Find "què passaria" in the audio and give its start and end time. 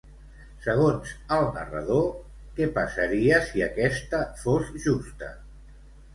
2.61-3.43